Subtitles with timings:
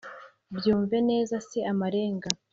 [0.57, 2.29] byumve neza si amarenga